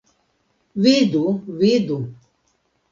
[0.85, 1.23] Vidu,
[1.61, 2.03] vidu!